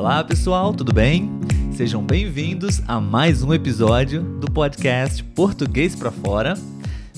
[0.00, 1.28] Olá pessoal, tudo bem?
[1.74, 6.54] Sejam bem-vindos a mais um episódio do podcast Português para Fora.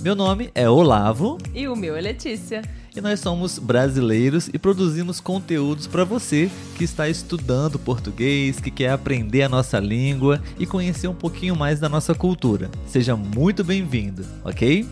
[0.00, 1.38] Meu nome é Olavo.
[1.54, 2.60] E o meu é Letícia.
[2.94, 8.90] E nós somos brasileiros e produzimos conteúdos para você que está estudando português, que quer
[8.90, 12.68] aprender a nossa língua e conhecer um pouquinho mais da nossa cultura.
[12.84, 14.84] Seja muito bem-vindo, ok?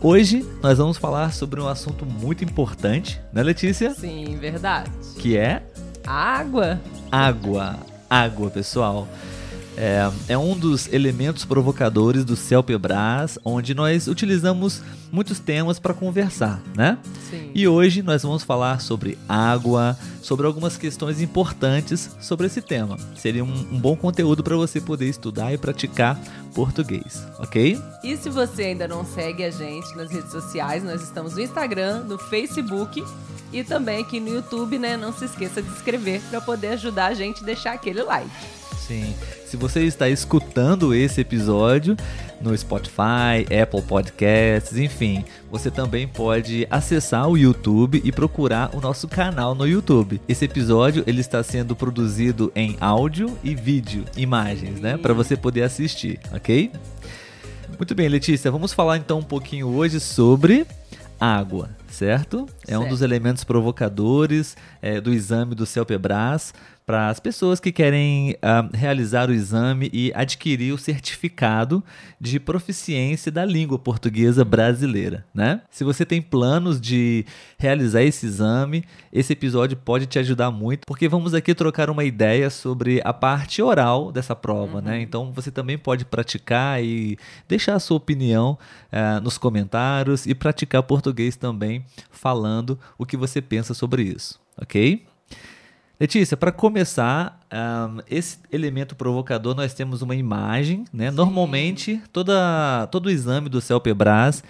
[0.00, 3.94] Hoje nós vamos falar sobre um assunto muito importante, né, Letícia?
[3.94, 4.90] Sim, verdade.
[5.20, 5.62] Que é
[6.04, 6.80] água.
[7.12, 7.76] Água,
[8.08, 9.06] água, pessoal.
[9.76, 16.62] É, é, um dos elementos provocadores do CELPEBRAS, onde nós utilizamos muitos temas para conversar,
[16.74, 16.96] né?
[17.28, 17.50] Sim.
[17.54, 22.96] E hoje nós vamos falar sobre água, sobre algumas questões importantes sobre esse tema.
[23.14, 26.18] Seria um, um bom conteúdo para você poder estudar e praticar
[26.54, 27.78] português, ok?
[28.02, 32.04] E se você ainda não segue a gente nas redes sociais, nós estamos no Instagram,
[32.04, 33.04] no Facebook
[33.52, 34.96] e também aqui no YouTube, né?
[34.96, 38.30] Não se esqueça de se inscrever para poder ajudar a gente a deixar aquele like.
[38.86, 39.14] Sim.
[39.46, 41.96] Se você está escutando esse episódio
[42.40, 49.06] no Spotify, Apple Podcasts, enfim, você também pode acessar o YouTube e procurar o nosso
[49.06, 50.20] canal no YouTube.
[50.28, 55.62] Esse episódio ele está sendo produzido em áudio e vídeo, imagens, né, para você poder
[55.62, 56.72] assistir, ok?
[57.78, 60.66] Muito bem, Letícia, vamos falar então um pouquinho hoje sobre
[61.22, 62.48] água, certo?
[62.66, 62.82] É certo.
[62.82, 66.52] um dos elementos provocadores é, do exame do CELPEBRAS
[66.84, 71.82] para as pessoas que querem uh, realizar o exame e adquirir o certificado
[72.20, 75.62] de proficiência da língua portuguesa brasileira, né?
[75.70, 77.24] Se você tem planos de
[77.56, 82.50] realizar esse exame, esse episódio pode te ajudar muito, porque vamos aqui trocar uma ideia
[82.50, 84.92] sobre a parte oral dessa prova, né?
[84.92, 84.96] uhum.
[84.98, 85.02] né?
[85.02, 87.16] Então você também pode praticar e
[87.48, 88.58] deixar a sua opinião
[88.92, 95.06] uh, nos comentários e praticar português também, falando o que você pensa sobre isso, ok?
[96.02, 101.10] Letícia, para começar, um, esse elemento provocador nós temos uma imagem, né?
[101.10, 101.16] Sim.
[101.16, 104.42] Normalmente, toda, todo o exame do CELPEBRAS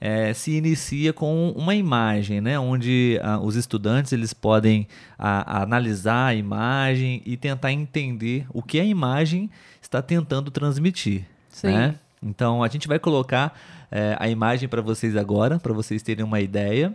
[0.00, 2.60] é, se inicia com uma imagem, né?
[2.60, 4.82] Onde uh, os estudantes eles podem
[5.18, 9.50] uh, analisar a imagem e tentar entender o que a imagem
[9.82, 11.24] está tentando transmitir.
[11.48, 11.72] Sim.
[11.72, 11.96] Né?
[12.22, 13.58] Então, a gente vai colocar
[13.90, 16.94] uh, a imagem para vocês agora, para vocês terem uma ideia.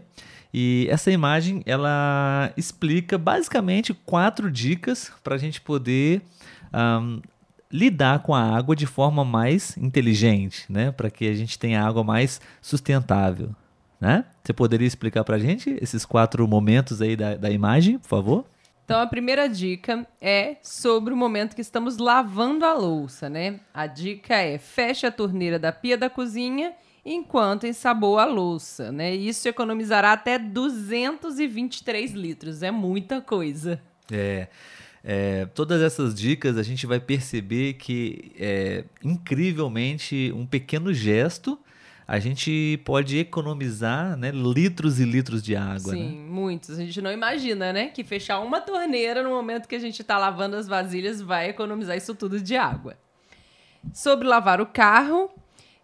[0.57, 6.21] E essa imagem ela explica basicamente quatro dicas para a gente poder
[6.73, 7.19] um,
[7.69, 10.93] lidar com a água de forma mais inteligente, né?
[10.93, 13.53] Para que a gente tenha água mais sustentável,
[13.99, 14.23] né?
[14.41, 18.45] Você poderia explicar para a gente esses quatro momentos aí da, da imagem, por favor?
[18.85, 23.59] Então, a primeira dica é sobre o momento que estamos lavando a louça, né?
[23.73, 26.71] A dica é feche a torneira da pia da cozinha
[27.05, 29.13] enquanto ensaboa a louça, né?
[29.13, 33.79] Isso economizará até 223 litros, é muita coisa.
[34.11, 34.47] É,
[35.03, 41.59] é, todas essas dicas a gente vai perceber que é, incrivelmente um pequeno gesto
[42.07, 45.93] a gente pode economizar né, litros e litros de água.
[45.93, 46.29] Sim, né?
[46.29, 46.69] muitos.
[46.71, 47.87] A gente não imagina, né?
[47.87, 51.97] Que fechar uma torneira no momento que a gente está lavando as vasilhas vai economizar
[51.97, 52.95] isso tudo de água.
[53.91, 55.31] Sobre lavar o carro,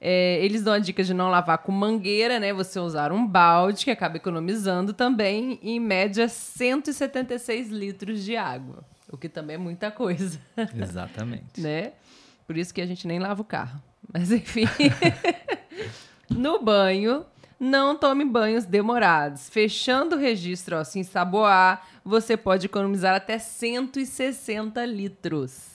[0.04, 2.52] é, eles dão a dica de não lavar com mangueira, né?
[2.52, 8.84] Você usar um balde, que acaba economizando também, em média, 176 litros de água.
[9.12, 10.40] O que também é muita coisa.
[10.76, 11.62] Exatamente.
[11.62, 11.92] né?
[12.48, 13.80] Por isso que a gente nem lava o carro.
[14.12, 14.66] Mas enfim.
[16.32, 17.24] no banho,
[17.60, 19.50] não tome banhos demorados.
[19.50, 25.72] Fechando o registro ó, sem saboar, você pode economizar até 160 litros.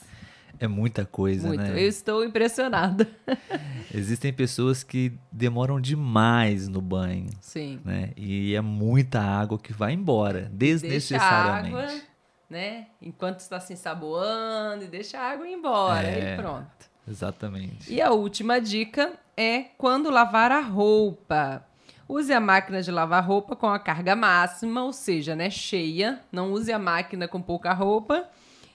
[0.59, 1.61] É muita coisa, Muito.
[1.61, 1.73] né?
[1.73, 3.07] Eu estou impressionada.
[3.93, 7.29] Existem pessoas que demoram demais no banho.
[7.41, 7.79] Sim.
[7.85, 8.11] Né?
[8.17, 11.75] E é muita água que vai embora, desnecessariamente.
[11.75, 12.01] Deixa a água,
[12.49, 12.87] né?
[13.01, 16.87] Enquanto está se ensaboando e deixa a água embora é, e pronto.
[17.07, 17.93] Exatamente.
[17.93, 21.63] E a última dica é quando lavar a roupa.
[22.09, 26.21] Use a máquina de lavar roupa com a carga máxima, ou seja, né, cheia.
[26.31, 28.27] Não use a máquina com pouca roupa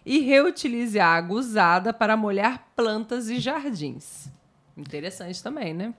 [0.05, 4.31] e reutilize a água usada para molhar plantas e jardins.
[4.77, 5.95] Interessante também, né?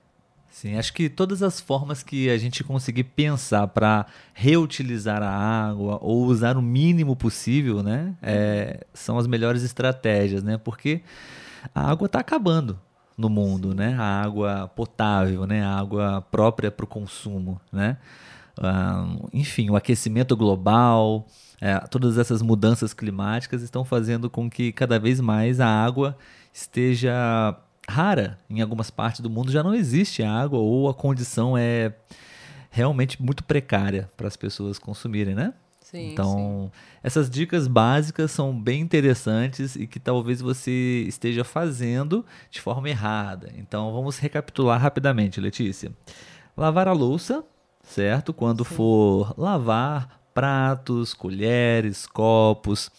[0.50, 5.98] Sim, acho que todas as formas que a gente conseguir pensar para reutilizar a água
[6.00, 10.56] ou usar o mínimo possível, né, é, são as melhores estratégias, né?
[10.56, 11.02] Porque
[11.74, 12.78] a água está acabando
[13.18, 13.96] no mundo, né?
[13.98, 15.64] A água potável, né?
[15.64, 17.96] A água própria para o consumo, né?
[18.56, 21.26] Um, enfim, o aquecimento global,
[21.60, 26.16] é, todas essas mudanças climáticas estão fazendo com que cada vez mais a água
[26.52, 27.56] esteja
[27.88, 28.38] rara.
[28.48, 31.94] Em algumas partes do mundo já não existe água ou a condição é
[32.70, 35.54] realmente muito precária para as pessoas consumirem, né?
[35.80, 36.72] Sim, então,
[37.04, 43.52] essas dicas básicas são bem interessantes e que talvez você esteja fazendo de forma errada.
[43.56, 45.92] Então, vamos recapitular rapidamente, Letícia.
[46.56, 47.44] Lavar a louça,
[47.84, 48.32] certo?
[48.32, 48.74] Quando Sim.
[48.74, 52.90] for lavar pratos, colheres, copos,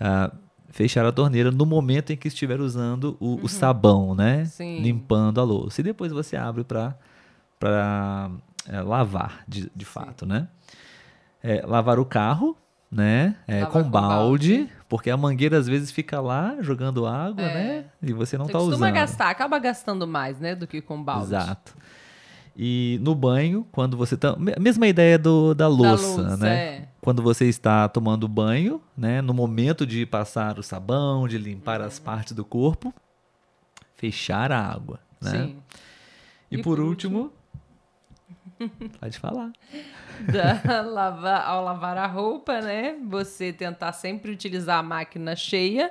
[0.00, 0.32] ah,
[0.68, 4.38] fechar a torneira no momento em que estiver usando o, o sabão, né?
[4.40, 4.44] Uhum.
[4.46, 4.80] Sim.
[4.80, 5.80] Limpando a louça.
[5.80, 8.30] E depois você abre para
[8.84, 10.48] lavar, de, de fato, né?
[11.42, 12.56] É, lavar o carro,
[12.90, 13.36] né?
[13.46, 14.72] É, com com balde, balde.
[14.88, 17.54] porque a mangueira às vezes fica lá jogando água, É.
[17.54, 17.84] né?
[18.02, 18.94] E você não Você está costuma usando.
[18.94, 21.26] gastar, acaba gastando mais, né, do que com balde.
[21.26, 21.74] Exato.
[22.56, 24.36] E no banho, quando você tá.
[24.36, 26.56] me- Mesma ideia do, da Da louça, louça, né?
[26.56, 26.88] é.
[27.00, 29.20] Quando você está tomando banho, né?
[29.22, 32.04] No momento de passar o sabão, de limpar as Uhum.
[32.04, 32.92] partes do corpo,
[33.96, 35.30] fechar a água, né?
[35.30, 35.56] Sim.
[36.50, 37.32] E, por, último,
[39.00, 39.50] pode falar.
[40.30, 42.96] Da- lavar- ao lavar a roupa, né?
[43.08, 45.90] Você tentar sempre utilizar a máquina cheia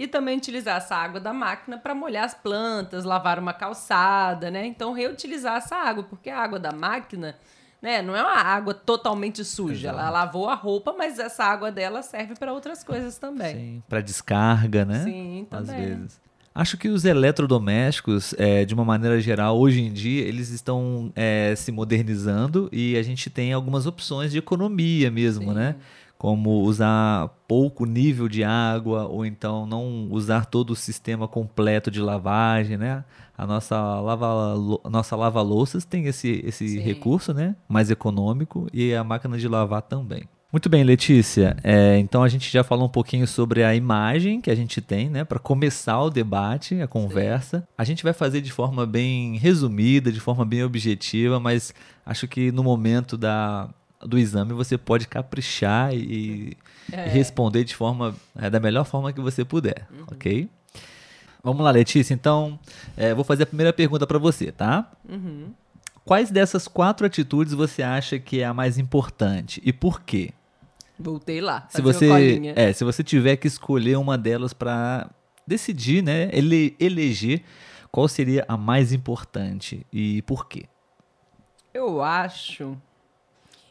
[0.00, 4.64] e também utilizar essa água da máquina para molhar as plantas, lavar uma calçada, né?
[4.64, 7.36] Então reutilizar essa água, porque a água da máquina,
[7.82, 9.90] né, não é uma água totalmente suja.
[9.90, 10.12] Ela Exato.
[10.14, 13.54] lavou a roupa, mas essa água dela serve para outras coisas também.
[13.54, 15.04] Sim, para descarga, né?
[15.04, 15.86] Sim, Às também.
[15.88, 16.18] vezes.
[16.54, 21.54] Acho que os eletrodomésticos, é, de uma maneira geral, hoje em dia, eles estão é,
[21.54, 25.54] se modernizando e a gente tem algumas opções de economia mesmo, Sim.
[25.54, 25.76] né?
[26.20, 31.98] Como usar pouco nível de água ou então não usar todo o sistema completo de
[31.98, 33.02] lavagem, né?
[33.38, 36.80] A nossa lava, a nossa lava-louças tem esse, esse Sim.
[36.80, 37.56] recurso, né?
[37.66, 40.24] Mais econômico e a máquina de lavar também.
[40.52, 41.56] Muito bem, Letícia.
[41.64, 45.08] É, então a gente já falou um pouquinho sobre a imagem que a gente tem,
[45.08, 47.66] né, para começar o debate, a conversa.
[47.78, 51.72] A gente vai fazer de forma bem resumida, de forma bem objetiva, mas
[52.04, 53.70] acho que no momento da,
[54.00, 56.56] do exame você pode caprichar e,
[56.92, 57.06] É.
[57.06, 60.48] e responder de forma é, da melhor forma que você puder, ok?
[61.42, 62.12] Vamos lá, Letícia.
[62.12, 62.58] Então,
[62.96, 64.90] é, vou fazer a primeira pergunta para você, tá?
[65.08, 65.52] Uhum.
[66.04, 70.32] Quais dessas quatro atitudes você acha que é a mais importante e por quê?
[70.98, 71.66] Voltei lá.
[71.70, 75.08] Se você, é, se você tiver que escolher uma delas para
[75.46, 77.42] decidir, né, ele, eleger
[77.90, 80.64] qual seria a mais importante e por quê?
[81.72, 82.76] Eu acho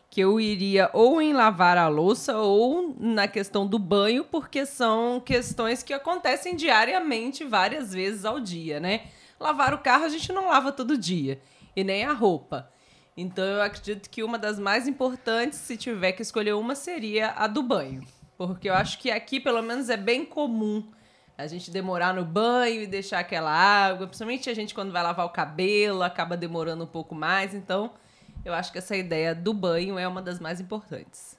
[0.09, 5.19] que eu iria ou em lavar a louça ou na questão do banho, porque são
[5.19, 9.01] questões que acontecem diariamente, várias vezes ao dia, né?
[9.39, 11.39] Lavar o carro a gente não lava todo dia,
[11.75, 12.71] e nem a roupa.
[13.15, 17.47] Então eu acredito que uma das mais importantes, se tiver que escolher uma, seria a
[17.47, 18.03] do banho.
[18.37, 20.89] Porque eu acho que aqui, pelo menos, é bem comum
[21.37, 24.07] a gente demorar no banho e deixar aquela água.
[24.07, 27.53] Principalmente a gente, quando vai lavar o cabelo, acaba demorando um pouco mais.
[27.53, 27.91] Então,
[28.43, 31.37] eu acho que essa ideia do banho é uma das mais importantes.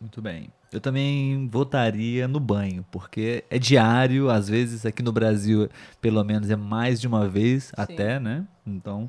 [0.00, 0.50] Muito bem.
[0.72, 5.68] Eu também votaria no banho, porque é diário, às vezes aqui no Brasil,
[6.00, 8.44] pelo menos é mais de uma vez até, né?
[8.66, 9.08] Então,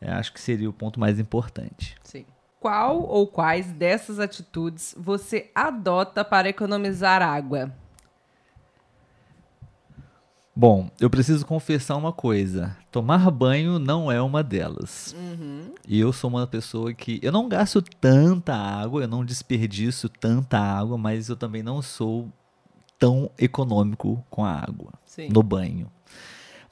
[0.00, 1.96] é, acho que seria o ponto mais importante.
[2.02, 2.24] Sim.
[2.60, 7.72] Qual ou quais dessas atitudes você adota para economizar água?
[10.58, 12.76] Bom, eu preciso confessar uma coisa.
[12.90, 15.14] Tomar banho não é uma delas.
[15.86, 17.20] E eu sou uma pessoa que.
[17.22, 22.28] Eu não gasto tanta água, eu não desperdiço tanta água, mas eu também não sou
[22.98, 25.28] tão econômico com a água Sim.
[25.28, 25.88] no banho.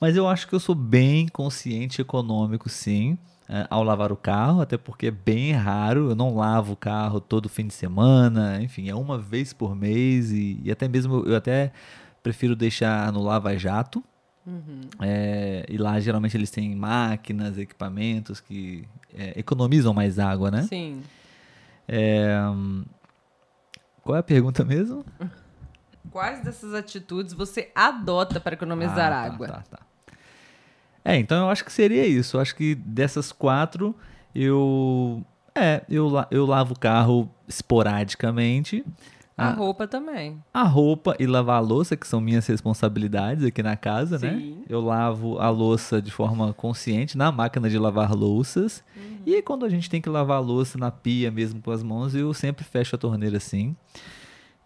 [0.00, 3.16] Mas eu acho que eu sou bem consciente econômico, sim,
[3.48, 6.10] eh, ao lavar o carro, até porque é bem raro.
[6.10, 10.32] Eu não lavo o carro todo fim de semana, enfim, é uma vez por mês
[10.32, 11.72] e, e até mesmo eu até
[12.26, 14.02] prefiro deixar no lava-jato.
[15.00, 20.62] Eh, e lá geralmente eles têm máquinas, equipamentos que eh, economizam mais água, né?
[20.62, 21.02] Sim.
[22.52, 22.84] Hum,
[24.02, 25.04] qual é a pergunta mesmo?
[26.10, 29.46] Quais dessas atitudes você adota para economizar Ah, tá, água?
[29.48, 29.78] tá, tá.
[31.04, 32.36] É, então eu acho que seria isso.
[32.36, 33.94] Eu acho que dessas quatro,
[34.34, 35.24] eu.
[35.54, 38.84] É, eu, eu lavo o carro esporadicamente.
[39.38, 40.42] A A, roupa também.
[40.54, 44.38] a roupa e lavar a louça, que são minhas responsabilidades aqui na casa, né?
[44.38, 44.62] Sim.
[44.66, 48.82] Eu lavo a louça de forma consciente na máquina de lavar louças.
[48.96, 49.18] Uhum.
[49.26, 52.14] E quando a gente tem que lavar a louça na pia mesmo com as mãos,
[52.14, 53.76] eu sempre fecho a torneira assim.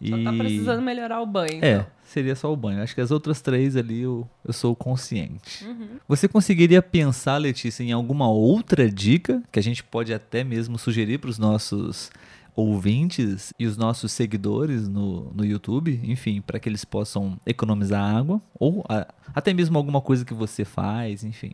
[0.02, 1.62] Só tá precisando melhorar o banho.
[1.62, 1.86] é, então.
[2.04, 2.82] seria só o banho.
[2.82, 5.66] Acho que as outras três ali eu, eu sou consciente.
[5.66, 5.98] Uhum.
[6.08, 11.18] Você conseguiria pensar, Letícia, em alguma outra dica que a gente pode até mesmo sugerir
[11.18, 12.10] para os nossos
[12.56, 18.40] ouvintes e os nossos seguidores no, no YouTube, enfim, para que eles possam economizar água?
[18.58, 21.52] Ou a- até mesmo alguma coisa que você faz, enfim.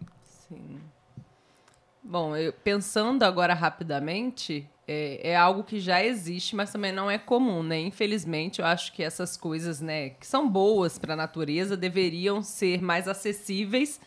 [0.49, 0.79] Sim.
[2.03, 7.19] Bom, eu, pensando agora rapidamente, é, é, algo que já existe, mas também não é
[7.19, 7.81] comum, né?
[7.81, 12.81] Infelizmente, eu acho que essas coisas, né, que são boas para a natureza, deveriam ser
[12.81, 14.01] mais acessíveis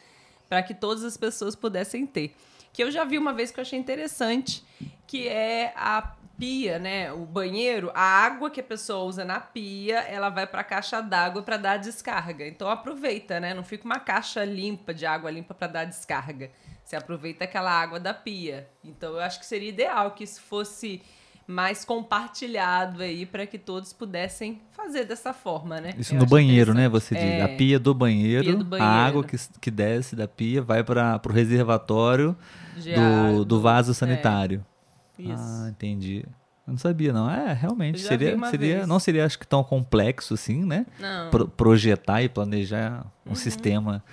[0.47, 2.33] para que todas as pessoas pudessem ter.
[2.71, 4.63] Que eu já vi uma vez que eu achei interessante,
[5.05, 7.11] que é a pia, né?
[7.11, 11.01] O banheiro, a água que a pessoa usa na pia, ela vai para a caixa
[11.01, 12.47] d'água para dar descarga.
[12.47, 13.53] Então aproveita, né?
[13.53, 16.49] Não fica uma caixa limpa de água limpa para dar descarga.
[16.83, 18.67] Você aproveita aquela água da pia.
[18.83, 21.01] Então eu acho que seria ideal que isso fosse
[21.45, 25.95] mais compartilhado aí para que todos pudessem fazer dessa forma, né?
[25.97, 26.87] Isso eu no banheiro, né?
[26.87, 27.23] Você diz.
[27.23, 30.61] É, a pia do, banheiro, pia do banheiro, a água que, que desce da pia
[30.61, 32.37] vai para o reservatório
[32.75, 34.63] do, do vaso sanitário.
[34.75, 34.78] É.
[35.19, 35.33] Isso.
[35.37, 36.25] Ah, entendi.
[36.65, 37.29] Eu não sabia, não.
[37.29, 37.99] É, realmente.
[37.99, 40.85] Seria, seria, não seria, acho que, tão complexo assim, né?
[40.99, 41.29] Não.
[41.29, 43.35] Pro, projetar e planejar um uhum.
[43.35, 44.03] sistema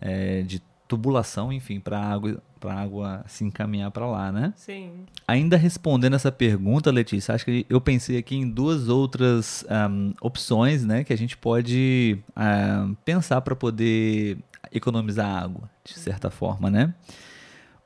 [0.00, 4.52] é, de tubulação, enfim, para a água, pra água se encaminhar para lá, né?
[4.56, 5.06] Sim.
[5.26, 10.84] Ainda respondendo essa pergunta, Letícia, acho que eu pensei aqui em duas outras um, opções,
[10.84, 14.38] né, que a gente pode um, pensar para poder
[14.72, 16.94] economizar água, de certa forma, né?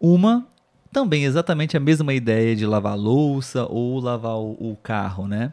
[0.00, 0.46] Uma
[0.92, 5.52] também exatamente a mesma ideia de lavar louça ou lavar o, o carro, né?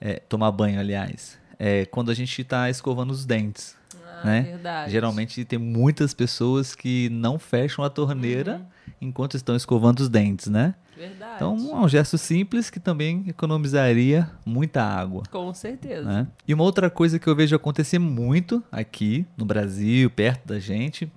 [0.00, 1.38] É, tomar banho, aliás.
[1.58, 3.76] É, quando a gente está escovando os dentes.
[4.22, 4.42] Ah, né?
[4.42, 4.92] Verdade.
[4.92, 8.92] Geralmente tem muitas pessoas que não fecham a torneira uhum.
[9.08, 10.74] enquanto estão escovando os dentes, né?
[10.96, 11.34] Verdade.
[11.36, 15.22] Então é um gesto simples que também economizaria muita água.
[15.30, 16.02] Com certeza.
[16.02, 16.26] Né?
[16.46, 21.10] E uma outra coisa que eu vejo acontecer muito aqui no Brasil, perto da gente,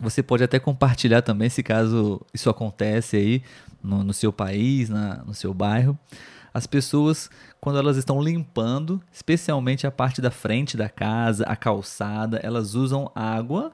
[0.00, 3.42] você pode até compartilhar também, se caso isso acontece aí
[3.82, 5.98] no, no seu país, na, no seu bairro.
[6.52, 12.40] As pessoas, quando elas estão limpando, especialmente a parte da frente da casa, a calçada,
[12.42, 13.72] elas usam água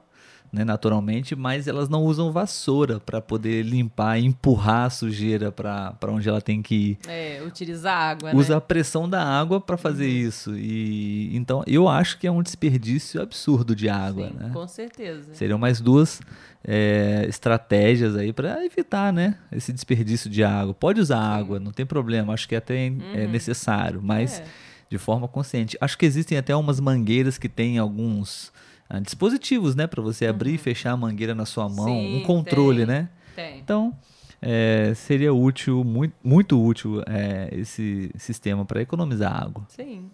[0.55, 6.29] né, naturalmente, mas elas não usam vassoura para poder limpar empurrar a sujeira para onde
[6.29, 6.97] ela tem que ir.
[7.09, 8.57] É, utilizar água, Usa né?
[8.57, 10.27] a pressão da água para fazer uhum.
[10.27, 10.55] isso.
[10.55, 14.49] E então eu acho que é um desperdício absurdo de água, Sim, né?
[14.53, 15.33] Com certeza.
[15.33, 16.21] Seriam mais duas
[16.63, 20.73] é, estratégias aí para evitar, né, esse desperdício de água.
[20.73, 21.41] Pode usar Sim.
[21.41, 22.33] água, não tem problema.
[22.33, 23.13] Acho que até é uhum.
[23.13, 24.45] é necessário, mas é.
[24.89, 25.77] de forma consciente.
[25.81, 28.53] Acho que existem até umas mangueiras que têm alguns
[28.89, 30.55] ah, dispositivos, né, para você abrir uhum.
[30.55, 33.09] e fechar a mangueira na sua mão, Sim, um controle, tem, né?
[33.35, 33.59] Tem.
[33.59, 33.93] Então,
[34.41, 39.65] é, seria útil, muito, muito útil é, esse sistema para economizar água.
[39.69, 40.11] Sim.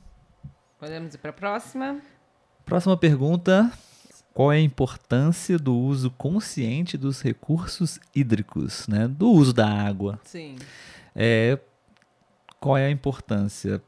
[0.80, 2.00] Podemos ir para a próxima?
[2.66, 3.72] Próxima pergunta.
[4.34, 9.06] Qual é a importância do uso consciente dos recursos hídricos, né?
[9.08, 10.18] Do uso da água.
[10.24, 10.56] Sim.
[11.14, 11.60] É,
[12.60, 13.84] qual é a importância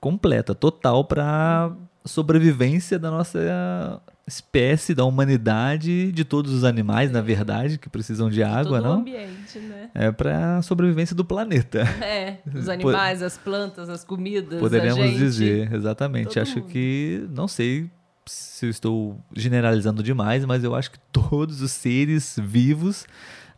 [0.00, 1.89] completa, total para uhum.
[2.04, 8.42] Sobrevivência da nossa espécie da humanidade, de todos os animais, na verdade, que precisam de
[8.42, 8.98] água, todo não?
[8.98, 9.90] O ambiente, né?
[9.92, 11.80] É para a sobrevivência do planeta.
[12.00, 16.28] É, os animais, as plantas, as comidas, Poderíamos dizer, exatamente.
[16.28, 16.68] Todo Acho mundo.
[16.68, 17.90] que, não sei
[18.26, 23.06] se eu estou generalizando demais, mas eu acho que todos os seres vivos,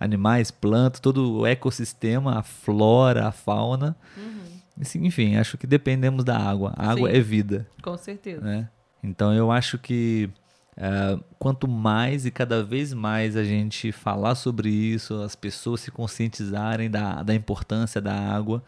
[0.00, 4.51] animais, plantas, todo o ecossistema, a flora, a fauna, uhum.
[4.96, 6.72] Enfim, acho que dependemos da água.
[6.76, 7.66] A água Sim, é vida.
[7.82, 8.40] Com certeza.
[8.40, 8.68] Né?
[9.02, 10.30] Então eu acho que
[10.74, 15.90] Uh, quanto mais e cada vez mais a gente falar sobre isso, as pessoas se
[15.90, 18.64] conscientizarem da, da importância da água,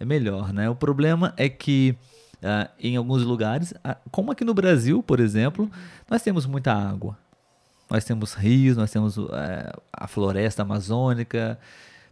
[0.00, 0.70] é melhor, né?
[0.70, 1.94] O problema é que
[2.38, 5.70] uh, em alguns lugares, uh, como aqui no Brasil, por exemplo,
[6.10, 7.18] nós temos muita água.
[7.90, 11.58] Nós temos rios, nós temos eh, a floresta amazônica.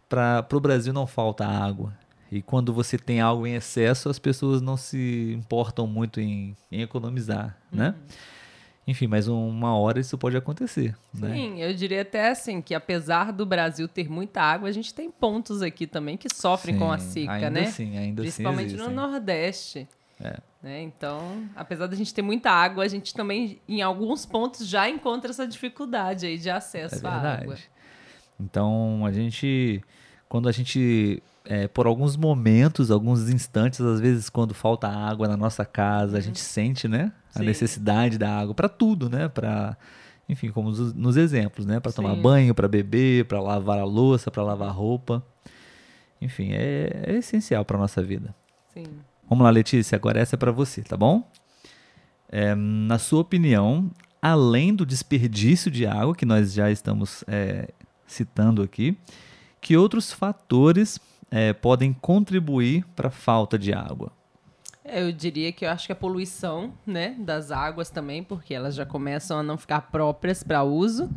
[0.07, 1.91] Para o Brasil não falta água.
[2.31, 6.81] E quando você tem algo em excesso, as pessoas não se importam muito em, em
[6.81, 7.87] economizar, né?
[7.87, 7.91] uhum.
[7.91, 7.95] né?
[8.87, 10.97] Enfim, mas uma hora isso pode acontecer.
[11.13, 11.33] Né?
[11.33, 11.69] Sim, né?
[11.69, 15.61] eu diria até assim que apesar do Brasil ter muita água, a gente tem pontos
[15.61, 17.65] aqui também que sofrem sim, com a seca, ainda né?
[17.67, 19.87] Sim, ainda Principalmente sim no Nordeste.
[20.19, 20.37] É.
[20.61, 20.81] Né?
[20.81, 25.31] Então, apesar da gente ter muita água, a gente também, em alguns pontos, já encontra
[25.31, 27.55] essa dificuldade aí de acesso é à água.
[28.39, 29.81] Então, a gente,
[30.31, 35.35] quando a gente é, por alguns momentos, alguns instantes, às vezes quando falta água na
[35.35, 36.21] nossa casa, a uhum.
[36.21, 37.45] gente sente, né, a Sim.
[37.45, 39.75] necessidade da água para tudo, né, para
[40.29, 44.31] enfim, como nos, nos exemplos, né, para tomar banho, para beber, para lavar a louça,
[44.31, 45.21] para lavar roupa.
[46.21, 48.33] Enfim, é, é essencial para nossa vida.
[48.73, 48.85] Sim.
[49.29, 51.29] Vamos lá, Letícia, agora essa é para você, tá bom?
[52.29, 57.67] É, na sua opinião, além do desperdício de água que nós já estamos é,
[58.07, 58.97] citando aqui,
[59.61, 60.99] que outros fatores
[61.29, 64.11] é, podem contribuir para a falta de água?
[64.83, 68.75] É, eu diria que eu acho que a poluição né, das águas também, porque elas
[68.75, 71.09] já começam a não ficar próprias para uso.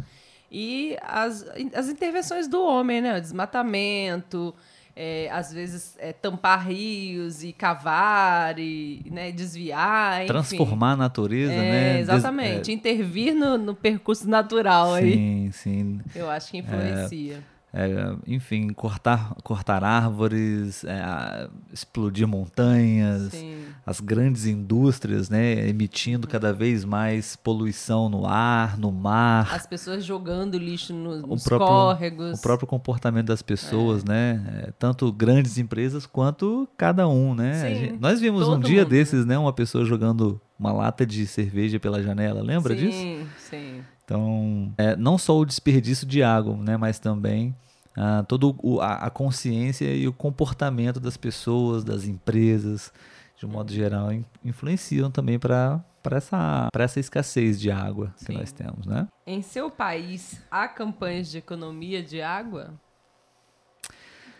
[0.53, 3.19] E as, as intervenções do homem, né?
[3.19, 4.55] O desmatamento,
[4.95, 10.19] é, às vezes é, tampar rios e cavar e né, desviar.
[10.19, 10.29] Enfim.
[10.29, 12.01] Transformar a natureza, é, né?
[12.01, 12.59] Exatamente.
[12.61, 12.73] Des, é...
[12.73, 15.13] Intervir no, no, percurso natural sim, aí.
[15.13, 16.01] Sim, sim.
[16.15, 17.43] Eu acho que influencia.
[17.77, 23.65] É, enfim, cortar, cortar árvores, é, explodir montanhas, Sim.
[23.85, 29.53] as grandes indústrias, né, emitindo cada vez mais poluição no ar, no mar.
[29.53, 32.39] As pessoas jogando lixo nos, nos próprio, córregos.
[32.39, 37.75] O próprio comportamento das pessoas, né, é, tanto grandes empresas quanto cada um, né.
[37.75, 38.91] Gente, nós vimos um dia mundo.
[38.91, 42.99] desses, né, uma pessoa jogando uma lata de cerveja pela janela, lembra sim, disso?
[42.99, 43.81] Sim, sim.
[44.05, 47.53] Então, é, não só o desperdício de água, né, mas também
[47.97, 48.47] ah, toda
[48.83, 52.93] a, a, consciência e o comportamento das pessoas, das empresas,
[53.39, 58.27] de um modo geral, in, influenciam também para essa, essa escassez de água Sim.
[58.27, 58.87] que nós temos.
[58.87, 59.07] Né?
[59.25, 62.75] Em seu país, há campanhas de economia de água?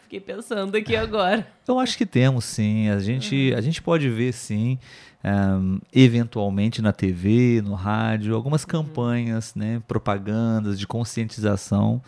[0.03, 1.47] Fiquei pensando aqui agora.
[1.67, 2.89] Eu acho que temos sim.
[2.89, 3.59] A gente, uhum.
[3.59, 4.79] a gente pode ver sim,
[5.25, 9.63] um, eventualmente na TV, no rádio, algumas campanhas, uhum.
[9.63, 12.03] né, propagandas de conscientização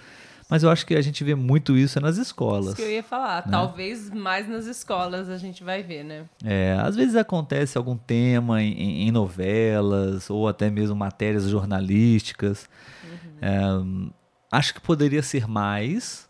[0.48, 2.68] mas eu acho que a gente vê muito isso nas escolas.
[2.68, 3.44] Isso que eu ia falar.
[3.46, 3.50] Né?
[3.50, 6.24] Talvez mais nas escolas a gente vai ver, né?
[6.44, 12.68] É, às vezes acontece algum tema em, em novelas ou até mesmo matérias jornalísticas.
[13.04, 13.38] Uhum.
[13.42, 16.28] É, acho que poderia ser mais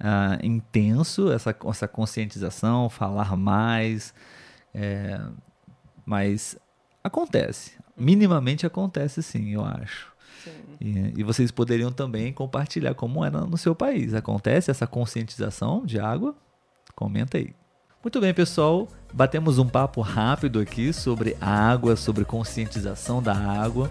[0.00, 4.14] uh, intenso essa, essa conscientização, falar mais.
[4.74, 5.20] É,
[6.06, 6.56] mas
[7.04, 7.72] acontece.
[7.96, 10.10] Minimamente acontece sim, eu acho.
[10.80, 14.14] E, e, vocês poderiam também compartilhar como é no seu país.
[14.14, 16.34] Acontece essa conscientização de água?
[16.94, 17.54] Comenta aí.
[18.02, 18.88] Muito bem, pessoal.
[19.12, 23.90] Batemos um papo rápido aqui sobre água, sobre conscientização da água,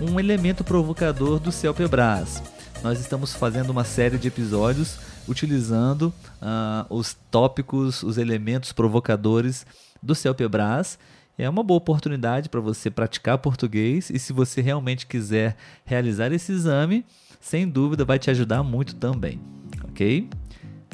[0.00, 2.42] um elemento provocador do Celpebras.
[2.82, 9.66] Nós estamos fazendo uma série de episódios utilizando uh, os tópicos, os elementos provocadores
[10.02, 10.98] do Celpebras
[11.42, 16.52] é uma boa oportunidade para você praticar português e se você realmente quiser realizar esse
[16.52, 17.04] exame,
[17.40, 19.40] sem dúvida vai te ajudar muito também,
[19.84, 20.28] ok?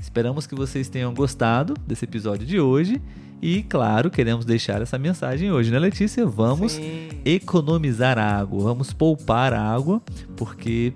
[0.01, 3.01] Esperamos que vocês tenham gostado desse episódio de hoje
[3.43, 6.25] e, claro, queremos deixar essa mensagem hoje, né, Letícia?
[6.25, 7.11] Vamos Sim.
[7.27, 10.01] economizar água, vamos poupar água,
[10.35, 10.95] porque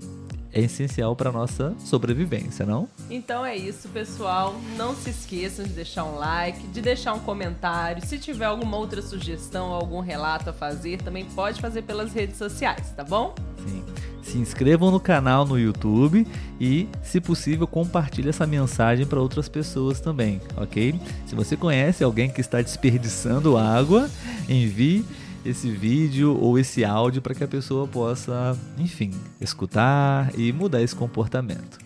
[0.53, 2.89] é essencial para nossa sobrevivência, não?
[3.11, 4.55] Então é isso, pessoal.
[4.77, 8.05] Não se esqueçam de deixar um like, de deixar um comentário.
[8.07, 12.93] Se tiver alguma outra sugestão, algum relato a fazer, também pode fazer pelas redes sociais,
[12.95, 13.35] tá bom?
[13.67, 13.83] Sim.
[14.23, 16.27] Se inscrevam no canal no YouTube
[16.61, 20.95] e, se possível, compartilhe essa mensagem para outras pessoas também, ok?
[21.27, 24.09] Se você conhece alguém que está desperdiçando água,
[24.49, 25.05] envie
[25.45, 30.95] esse vídeo ou esse áudio para que a pessoa possa, enfim, escutar e mudar esse
[30.95, 31.79] comportamento.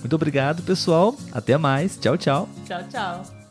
[0.00, 1.14] Muito obrigado, pessoal.
[1.32, 1.96] Até mais.
[1.96, 2.48] Tchau, tchau.
[2.66, 3.41] Tchau, tchau.